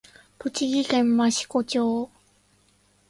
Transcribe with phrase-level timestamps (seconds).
[0.39, 0.51] 栃
[0.83, 2.09] 木県益子町